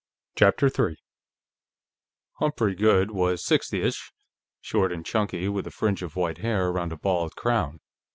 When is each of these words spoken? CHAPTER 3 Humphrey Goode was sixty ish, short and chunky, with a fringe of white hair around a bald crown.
CHAPTER 0.35 0.67
3 0.67 0.97
Humphrey 2.39 2.73
Goode 2.73 3.11
was 3.11 3.45
sixty 3.45 3.83
ish, 3.83 4.11
short 4.59 4.91
and 4.91 5.05
chunky, 5.05 5.47
with 5.47 5.67
a 5.67 5.71
fringe 5.71 6.01
of 6.01 6.15
white 6.15 6.39
hair 6.39 6.69
around 6.69 6.91
a 6.91 6.97
bald 6.97 7.35
crown. 7.35 7.81